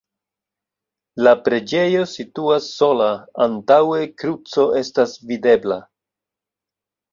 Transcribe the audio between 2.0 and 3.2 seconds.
situas sola,